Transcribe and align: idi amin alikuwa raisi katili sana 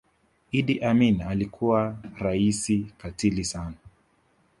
idi 0.51 0.79
amin 0.83 1.21
alikuwa 1.21 1.97
raisi 2.19 2.85
katili 2.97 3.43
sana 3.45 3.73